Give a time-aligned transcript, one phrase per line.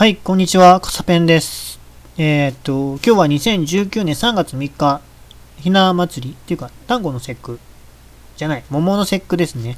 [0.00, 1.78] はい、こんにちは、かさぺんです。
[2.16, 5.02] えー、っと、今日は2019年3月3日、
[5.58, 7.60] ひな祭りっていうか、単語の節句
[8.38, 9.76] じゃない、桃の節句ですね。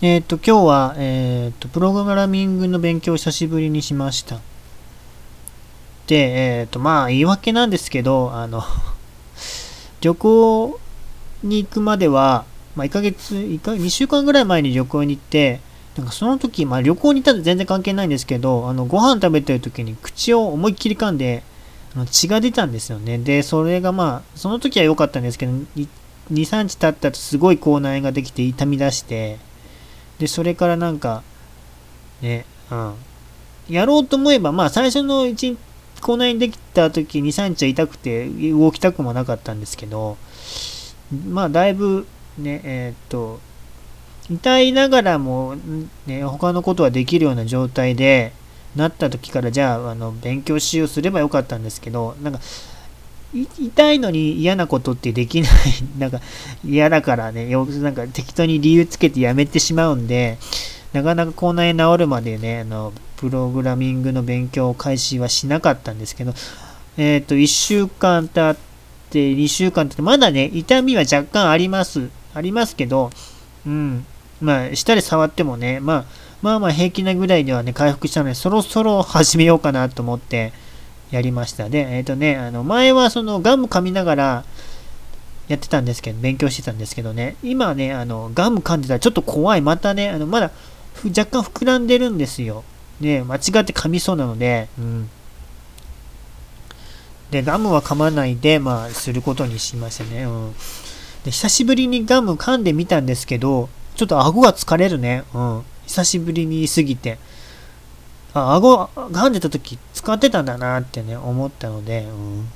[0.00, 4.40] えー、っと、今日は、えー、っと、プログラミングの勉強を久しぶりにしました。
[6.06, 8.64] で、えっと、まあ、言い訳なんですけど、あの
[10.00, 10.80] 旅行
[11.42, 12.46] に行くまでは、
[12.76, 15.60] まあ、1ヶ月、1か2週間ぐらい前に旅行に行って、
[15.96, 21.42] なんかその時、まあ旅行に行ったら全然関係ないんですけど、あのご飯食べてる時に口を思いっきり噛んで、
[21.94, 23.18] あの血が出たんですよね。
[23.18, 25.88] で、それがまあ、その時は良かったんですけど、2、
[26.30, 29.38] 3日経ったとすごい口内炎ができて痛み出して、
[30.18, 31.22] で、それからなんか、
[32.20, 32.94] ね、うん。
[33.68, 35.58] やろうと思えば、まあ最初の1日、
[36.00, 40.16] 口内炎できた時2、3日は痛くて動きたくもなかったんですけど、
[41.28, 42.06] まあだいぶ
[42.36, 43.40] ね、えー、っと、
[44.30, 45.56] 痛いながらも、
[46.06, 48.32] ね、他のことはできるような状態で
[48.74, 52.40] なった時からじゃああの勉強しようすればよかったんですけどなんか
[53.58, 55.50] 痛いのに嫌なことってできない
[55.98, 56.20] なんか
[56.64, 60.38] 嫌だからねよなんか適当に理由つけてやめてしまうんで
[60.92, 66.34] なかなか口内治るまでねあのプログラミングの勉強を開始はしなかったんですけど
[66.96, 68.62] えっ、ー、と1週間経っ
[69.10, 73.10] て2週間経ってまだね痛みは若干ありますありますけど
[73.66, 74.06] うん。
[74.44, 76.04] まあ、舌で触ってもね、まあ、
[76.42, 80.52] まあまあ平気なぐらいではね、回復したので、そろそろ始めようかなと思って
[81.10, 81.70] やりました。
[81.70, 84.44] で、えっ、ー、とね、あの、前はそのガム噛みながら
[85.48, 89.62] やってたんですけど、勉強してたんですけどね、今ね、あの、ガム噛んでたらちょっと怖い。
[89.62, 90.50] またね、あの、まだ
[91.04, 92.62] 若干膨らんでるんですよ。
[93.00, 95.08] ね、間違って噛みそうなので、うん。
[97.30, 100.24] で、ガムは噛まないで、まあ、することにしましたね。
[100.24, 100.52] うん。
[101.24, 105.24] で、久しぶりにガム噛んでみたんですけど、ちょっと顎が疲れるね。
[105.34, 105.62] うん。
[105.86, 107.18] 久しぶりに言いすぎて。
[108.32, 112.48] あ、顎噛んでた時使ってたんだなってね、思ったので、うん。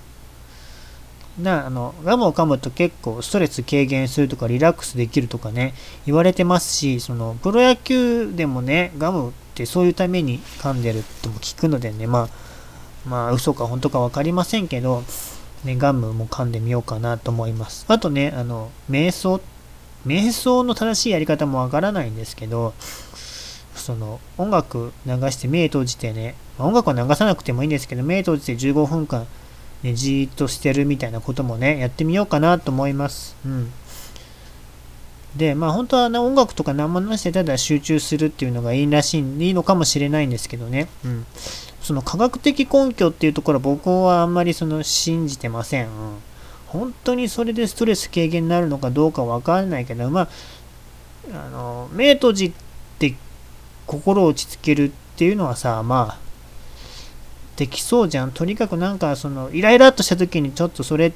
[1.43, 12.29] な、あの、ガムを噛むと結構ストレス軽減するとかリラックスできるとかね、言われてますし、その、プロ野球でもね、ガムってそういうために噛んでるとも聞くのでね、まあ、
[13.09, 15.05] まあ、嘘か本当か分かりませんけど、
[15.65, 17.85] ね、ガムも噛んでみようかなと思います。
[17.87, 19.58] あとね、あの、瞑想って
[20.07, 22.75] 瞑想の正しいやり方もわからないんですけど、
[23.75, 29.27] その音楽流して目閉じてね、ま音楽は流さなくてもいいんですけど、目閉じて15分間、
[29.83, 33.37] ね、じーっとしてるみたいなこともね、やってみようかなと思います。
[33.45, 33.73] うん。
[35.37, 40.89] で、まあ本当は、ね、音楽とか何もなしてただ集中するっていうのがいいらしい、いいのかもしれないんですけどね。
[41.05, 41.27] うん。
[41.83, 45.87] その科学的根拠っていうところ僕はあんまりその信じてません。
[45.87, 45.91] うん。
[46.69, 50.29] 本当にそれでストレス軽減になるのかどうかわからないけど、まあ、
[51.33, 52.53] あの、目閉じ
[52.99, 53.15] て
[53.87, 56.29] 心を落ち着けるっていうのはさ、まあ、
[57.57, 58.33] できそうじゃん。
[58.33, 61.13] とにかくなんか、その、イライラっとした時にちょっとそれっ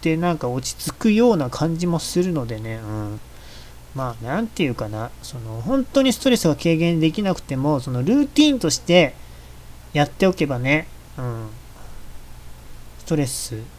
[0.00, 3.20] てなんか落ち着くような感じもするのでね、うん。
[3.94, 9.14] まあ、なんていうかな、その、本当にストレスが軽減できなくても、その、ルーティンとして
[9.94, 11.48] やっておけばね、うん。
[12.98, 13.75] ストレス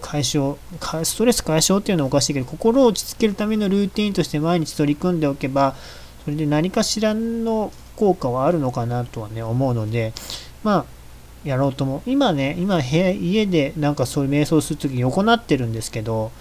[0.00, 0.56] 解消、
[1.04, 5.76] ストレス解消っていうのはおかしいけど、心を落ち着けるためのルーティンとして毎日取り組んでおけば、
[6.24, 10.12] それで何かしらの効果はあるのかなとはね、思うので、
[10.62, 10.84] まあ、
[11.44, 12.02] やろうとも。
[12.06, 16.32] 今ね、今部屋、家でなんかそういう瞑想するときに行ってるんですけど、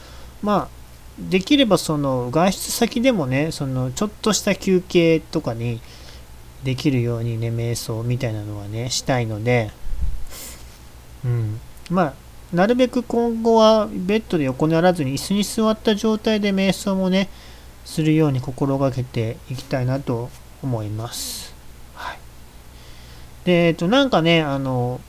[0.42, 0.80] まあ、
[1.20, 5.82] できればその外出先でもね、そのちょっとした休憩とかに
[6.64, 9.72] できるようにね、瞑想みたいなのはね、したいので、
[11.26, 11.60] うん。
[11.90, 12.14] まあ、
[12.54, 17.30] なるべく今後はベッドで横にならずに椅子に座った状態で瞑想もね、
[17.86, 20.30] するように心がけていきたいなと
[20.64, 21.54] 思います。
[21.94, 22.18] はい。
[23.46, 25.00] で、えっと、なんかね、あの、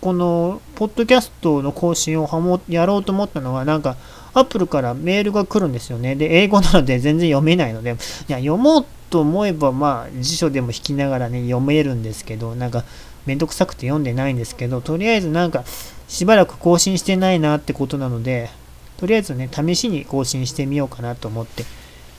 [0.00, 3.96] この、ポッドキャストの更新をはもやろうと思ったのは、なんか、
[4.34, 6.16] アップルからメールが来るんですよね。
[6.16, 7.94] で、英語なので全然読めないので、い
[8.32, 12.84] や、読もうと思えば、まあ、辞書でも引きながらね、読めるんですけど、なんか、
[13.26, 15.64] めんどくさくて読んでないんですけど、とりあえずなんか、
[16.08, 18.50] しばらく更新してないなってことなので、
[18.98, 21.64] とりあえずね、試しに更新してみようかなと思って、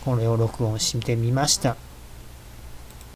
[0.04, 1.76] これを録音してみました。